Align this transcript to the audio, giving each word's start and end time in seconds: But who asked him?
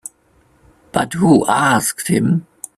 But 0.93 1.13
who 1.13 1.45
asked 1.45 2.07
him? 2.07 2.47